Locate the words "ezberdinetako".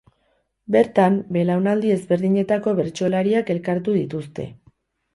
1.97-2.75